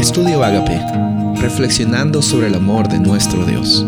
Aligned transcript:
Estudio 0.00 0.42
Agape, 0.42 0.80
reflexionando 1.42 2.22
sobre 2.22 2.46
el 2.46 2.54
amor 2.54 2.88
de 2.88 2.98
nuestro 2.98 3.44
Dios. 3.44 3.84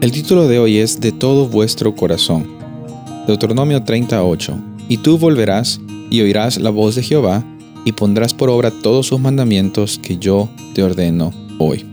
El 0.00 0.10
título 0.10 0.48
de 0.48 0.58
hoy 0.58 0.78
es 0.78 0.98
De 0.98 1.12
todo 1.12 1.46
vuestro 1.46 1.94
corazón. 1.94 2.48
Deuteronomio 3.28 3.84
38. 3.84 4.58
Y 4.88 4.96
tú 4.96 5.16
volverás 5.16 5.80
y 6.10 6.20
oirás 6.20 6.58
la 6.58 6.70
voz 6.70 6.96
de 6.96 7.04
Jehová 7.04 7.44
y 7.84 7.92
pondrás 7.92 8.34
por 8.34 8.50
obra 8.50 8.72
todos 8.72 9.06
sus 9.06 9.20
mandamientos 9.20 10.00
que 10.02 10.18
yo 10.18 10.48
te 10.74 10.82
ordeno 10.82 11.32
hoy. 11.60 11.86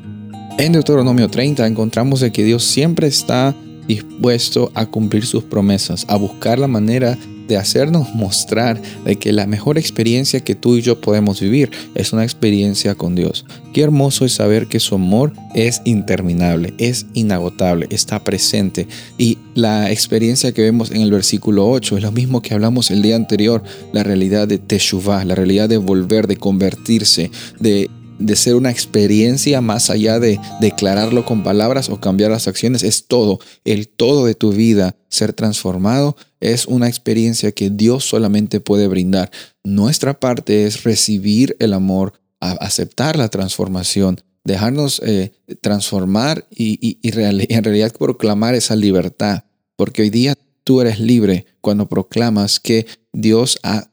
En 0.58 0.72
Deuteronomio 0.72 1.30
30 1.30 1.68
encontramos 1.68 2.22
de 2.22 2.32
que 2.32 2.44
Dios 2.44 2.64
siempre 2.64 3.06
está 3.06 3.54
dispuesto 3.86 4.72
a 4.74 4.88
cumplir 4.88 5.28
sus 5.28 5.44
promesas, 5.44 6.06
a 6.10 6.16
buscar 6.16 6.58
la 6.58 6.68
manera 6.68 7.20
de 7.52 7.58
hacernos 7.58 8.16
mostrar 8.16 8.82
de 9.04 9.18
que 9.18 9.34
la 9.34 9.46
mejor 9.46 9.78
experiencia 9.78 10.40
que 10.40 10.56
tú 10.56 10.78
y 10.78 10.82
yo 10.82 11.02
podemos 11.02 11.42
vivir 11.42 11.70
es 11.96 12.14
una 12.14 12.24
experiencia 12.24 12.96
con 12.96 13.14
Dios. 13.14 13.46
Qué 13.74 13.82
hermoso 13.82 14.24
es 14.24 14.32
saber 14.32 14.68
que 14.68 14.80
su 14.80 14.96
amor 14.96 15.34
es 15.54 15.82
interminable, 15.84 16.74
es 16.78 17.08
inagotable, 17.14 17.88
está 17.90 18.24
presente. 18.24 18.88
Y 19.18 19.38
la 19.54 19.92
experiencia 19.92 20.54
que 20.54 20.62
vemos 20.62 20.92
en 20.92 21.02
el 21.02 21.12
versículo 21.12 21.70
8 21.70 21.98
es 21.98 22.04
lo 22.04 22.14
mismo 22.14 22.42
que 22.42 22.54
hablamos 22.54 22.90
el 22.90 23.02
día 23.02 23.18
anterior, 23.18 23.62
la 23.92 24.04
realidad 24.04 24.48
de 24.48 24.58
Teshuvah, 24.58 25.26
la 25.26 25.36
realidad 25.36 25.68
de 25.68 25.76
volver, 25.76 26.28
de 26.28 26.38
convertirse, 26.38 27.32
de 27.60 27.90
de 28.22 28.36
ser 28.36 28.56
una 28.56 28.72
experiencia 28.72 29.62
más 29.62 29.90
allá 29.90 30.20
de 30.20 30.40
declararlo 30.60 31.26
con 31.26 31.44
palabras 31.44 31.90
o 31.90 32.00
cambiar 32.00 32.32
las 32.32 32.48
acciones, 32.48 32.84
es 32.84 33.08
todo, 33.08 33.40
el 33.66 33.88
todo 33.88 34.26
de 34.26 34.36
tu 34.36 34.52
vida, 34.52 34.96
ser 35.10 35.34
transformado, 35.34 36.16
es 36.40 36.66
una 36.66 36.88
experiencia 36.88 37.52
que 37.52 37.70
Dios 37.70 38.06
solamente 38.06 38.60
puede 38.60 38.88
brindar. 38.88 39.32
Nuestra 39.64 40.20
parte 40.20 40.66
es 40.66 40.84
recibir 40.84 41.56
el 41.60 41.74
amor, 41.74 42.14
aceptar 42.40 43.18
la 43.18 43.30
transformación, 43.30 44.22
dejarnos 44.44 45.02
eh, 45.06 45.32
transformar 45.62 46.48
y, 46.50 47.00
en 47.04 47.64
realidad 47.64 47.94
proclamar 47.98 48.56
esa 48.56 48.76
libertad, 48.76 49.44
porque 49.76 50.04
hoy 50.04 50.10
día 50.10 50.36
tú 50.64 50.82
eres 50.82 51.00
libre 51.00 51.46
cuando 51.60 51.90
proclamas 51.90 52.60
que 52.60 52.86
Dios 53.14 53.60
ha 53.64 53.91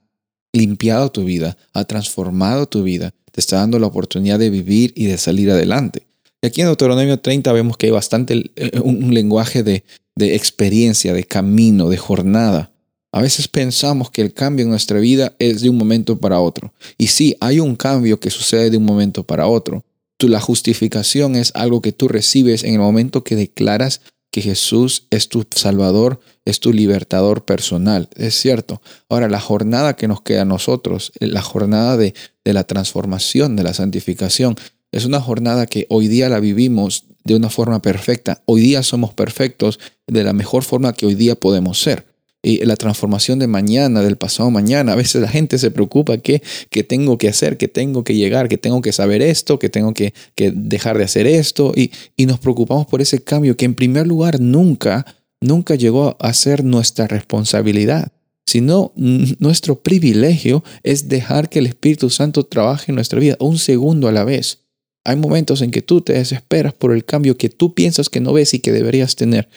limpiado 0.52 1.10
tu 1.10 1.24
vida, 1.24 1.56
ha 1.72 1.84
transformado 1.84 2.66
tu 2.66 2.82
vida, 2.82 3.14
te 3.32 3.40
está 3.40 3.56
dando 3.56 3.78
la 3.78 3.86
oportunidad 3.86 4.38
de 4.38 4.50
vivir 4.50 4.92
y 4.96 5.06
de 5.06 5.18
salir 5.18 5.50
adelante. 5.50 6.06
Y 6.40 6.46
aquí 6.46 6.60
en 6.60 6.68
Deuteronomio 6.68 7.18
30 7.18 7.52
vemos 7.52 7.76
que 7.76 7.86
hay 7.86 7.92
bastante 7.92 8.50
eh, 8.56 8.80
un, 8.80 9.12
lenguaje 9.12 9.62
de, 9.62 9.84
de 10.14 10.34
experiencia, 10.36 11.12
de 11.12 11.24
camino, 11.24 11.88
de 11.88 11.96
jornada. 11.96 12.70
A 13.10 13.22
veces 13.22 13.48
pensamos 13.48 14.10
que 14.10 14.22
el 14.22 14.32
cambio 14.32 14.64
en 14.64 14.70
nuestra 14.70 15.00
vida 15.00 15.34
es 15.38 15.62
de 15.62 15.70
un 15.70 15.76
momento 15.76 16.18
para 16.18 16.40
otro. 16.40 16.72
Y 16.98 17.08
sí, 17.08 17.36
hay 17.40 17.58
un 17.58 17.74
cambio 17.74 18.20
que 18.20 18.30
sucede 18.30 18.70
de 18.70 18.76
un 18.76 18.84
momento 18.84 19.24
para 19.24 19.46
otro. 19.46 19.84
la 20.20 20.40
justificación 20.40 21.36
es 21.36 21.52
algo 21.54 21.80
que 21.80 21.92
tú 21.92 22.08
recibes 22.08 22.64
en 22.64 22.74
el 22.74 22.80
momento 22.80 23.24
que 23.24 23.36
declaras 23.36 24.00
Jesús 24.42 25.06
es 25.10 25.28
tu 25.28 25.46
Salvador, 25.54 26.20
es 26.44 26.60
tu 26.60 26.72
libertador 26.72 27.44
personal. 27.44 28.08
Es 28.16 28.34
cierto. 28.34 28.80
Ahora, 29.08 29.28
la 29.28 29.40
jornada 29.40 29.96
que 29.96 30.08
nos 30.08 30.22
queda 30.22 30.42
a 30.42 30.46
nosotros, 30.46 31.12
eh, 31.20 31.26
la 31.26 31.42
jornada 31.42 31.96
de, 31.96 32.14
de 32.44 32.52
la 32.52 32.64
transformación, 32.64 33.56
de 33.56 33.62
la 33.62 33.74
santificación, 33.74 34.56
es 34.90 35.04
una 35.04 35.20
jornada 35.20 35.66
que 35.66 35.86
hoy 35.90 36.08
día 36.08 36.28
la 36.28 36.40
vivimos 36.40 37.04
de 37.24 37.36
una 37.36 37.50
forma 37.50 37.82
perfecta. 37.82 38.42
Hoy 38.46 38.62
día 38.62 38.82
somos 38.82 39.12
perfectos 39.12 39.78
de 40.06 40.24
la 40.24 40.32
mejor 40.32 40.64
forma 40.64 40.94
que 40.94 41.06
hoy 41.06 41.14
día 41.14 41.34
podemos 41.34 41.80
ser 41.80 42.07
y 42.42 42.64
la 42.64 42.76
transformación 42.76 43.38
de 43.38 43.46
mañana, 43.46 44.02
del 44.02 44.16
pasado 44.16 44.50
mañana. 44.50 44.92
A 44.92 44.96
veces 44.96 45.20
la 45.20 45.28
gente 45.28 45.58
se 45.58 45.70
preocupa 45.70 46.18
que, 46.18 46.42
que 46.70 46.84
tengo 46.84 47.18
que 47.18 47.28
hacer, 47.28 47.56
que 47.56 47.68
tengo 47.68 48.04
que 48.04 48.14
llegar, 48.14 48.48
que 48.48 48.58
tengo 48.58 48.80
que 48.80 48.92
saber 48.92 49.22
esto, 49.22 49.58
que 49.58 49.68
tengo 49.68 49.92
que, 49.94 50.14
que 50.34 50.52
dejar 50.54 50.98
de 50.98 51.04
hacer 51.04 51.26
esto 51.26 51.72
y, 51.74 51.90
y 52.16 52.26
nos 52.26 52.38
preocupamos 52.38 52.86
por 52.86 53.00
ese 53.00 53.22
cambio 53.22 53.56
que 53.56 53.64
en 53.64 53.74
primer 53.74 54.06
lugar 54.06 54.40
nunca, 54.40 55.04
nunca 55.40 55.74
llegó 55.74 56.16
a 56.20 56.32
ser 56.32 56.64
nuestra 56.64 57.06
responsabilidad 57.06 58.12
sino 58.48 58.92
nuestro 58.96 59.82
privilegio 59.82 60.64
es 60.82 61.08
dejar 61.08 61.50
que 61.50 61.58
el 61.58 61.66
Espíritu 61.66 62.08
Santo 62.08 62.44
trabaje 62.44 62.90
en 62.90 62.94
nuestra 62.94 63.20
vida 63.20 63.36
un 63.40 63.58
segundo 63.58 64.08
a 64.08 64.12
la 64.12 64.24
vez. 64.24 64.64
Hay 65.04 65.16
momentos 65.16 65.60
en 65.60 65.70
que 65.70 65.82
tú 65.82 66.00
te 66.00 66.14
desesperas 66.14 66.72
por 66.72 66.92
el 66.92 67.04
cambio 67.04 67.36
que 67.36 67.50
tú 67.50 67.74
piensas 67.74 68.08
que 68.08 68.20
no 68.20 68.32
ves 68.32 68.54
y 68.54 68.60
que 68.60 68.72
deberías 68.72 69.16
tener. 69.16 69.50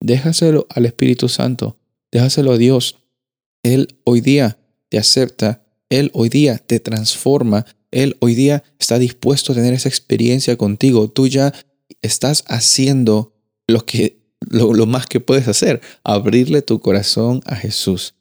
Déjaselo 0.00 0.66
al 0.70 0.86
Espíritu 0.86 1.28
Santo. 1.28 1.78
Déjaselo 2.12 2.52
a 2.52 2.58
Dios. 2.58 2.98
Él 3.62 3.96
hoy 4.04 4.20
día 4.20 4.58
te 4.90 4.98
acepta, 4.98 5.62
Él 5.88 6.10
hoy 6.12 6.28
día 6.28 6.58
te 6.58 6.78
transforma, 6.78 7.64
Él 7.90 8.16
hoy 8.20 8.34
día 8.34 8.62
está 8.78 8.98
dispuesto 8.98 9.52
a 9.52 9.54
tener 9.54 9.72
esa 9.72 9.88
experiencia 9.88 10.56
contigo. 10.56 11.08
Tú 11.08 11.26
ya 11.26 11.52
estás 12.02 12.44
haciendo 12.48 13.32
lo, 13.66 13.86
que, 13.86 14.18
lo, 14.40 14.86
más 14.86 15.06
que 15.06 15.20
puedes 15.20 15.48
hacer, 15.48 15.80
abrirle 16.04 16.60
tu 16.62 16.80
corazón 16.80 17.40
a 17.46 17.56
Jesús. 17.56 18.14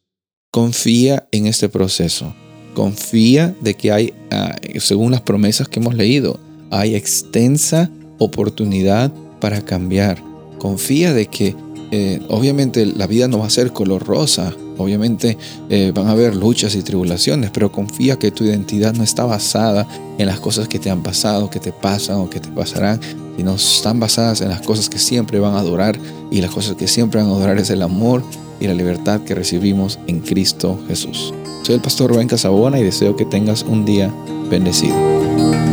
Confía 0.51 1.27
en 1.31 1.47
este 1.47 1.67
proceso. 1.69 2.33
Confía 2.73 3.53
de 3.61 3.73
que 3.73 3.91
hay, 3.91 4.13
ah, 4.31 4.55
según 4.79 5.11
las 5.11 5.21
promesas 5.21 5.67
que 5.67 5.79
hemos 5.79 5.95
leído, 5.95 6.39
hay 6.69 6.95
extensa 6.95 7.91
oportunidad 8.17 9.11
para 9.41 9.61
cambiar. 9.61 10.23
Confía 10.57 11.13
de 11.13 11.25
que 11.25 11.55
eh, 11.91 12.21
obviamente 12.29 12.85
la 12.85 13.05
vida 13.05 13.27
no 13.27 13.39
va 13.39 13.47
a 13.47 13.49
ser 13.49 13.73
color 13.73 14.05
rosa, 14.05 14.53
obviamente 14.77 15.37
eh, 15.69 15.91
van 15.93 16.07
a 16.07 16.11
haber 16.11 16.35
luchas 16.35 16.75
y 16.75 16.83
tribulaciones, 16.83 17.51
pero 17.51 17.71
confía 17.71 18.17
que 18.17 18.31
tu 18.31 18.45
identidad 18.45 18.93
no 18.93 19.03
está 19.03 19.25
basada 19.25 19.87
en 20.17 20.25
las 20.25 20.39
cosas 20.39 20.67
que 20.67 20.79
te 20.79 20.89
han 20.89 21.03
pasado, 21.03 21.49
que 21.49 21.59
te 21.59 21.71
pasan 21.71 22.17
o 22.17 22.29
que 22.29 22.39
te 22.39 22.49
pasarán, 22.49 22.99
sino 23.35 23.55
están 23.55 23.99
basadas 23.99 24.41
en 24.41 24.49
las 24.49 24.61
cosas 24.61 24.89
que 24.89 24.99
siempre 24.99 25.39
van 25.39 25.55
a 25.55 25.63
durar 25.63 25.99
y 26.31 26.41
las 26.41 26.51
cosas 26.51 26.75
que 26.75 26.87
siempre 26.87 27.21
van 27.21 27.29
a 27.29 27.35
durar 27.35 27.57
es 27.57 27.69
el 27.69 27.81
amor 27.81 28.23
y 28.59 28.67
la 28.67 28.73
libertad 28.73 29.21
que 29.21 29.35
recibimos 29.35 29.99
en 30.07 30.19
Cristo 30.21 30.79
Jesús. 30.87 31.33
Soy 31.63 31.75
el 31.75 31.81
pastor 31.81 32.11
Rubén 32.11 32.27
Casabona 32.27 32.79
y 32.79 32.83
deseo 32.83 33.15
que 33.15 33.25
tengas 33.25 33.63
un 33.63 33.85
día 33.85 34.13
bendecido. 34.49 35.70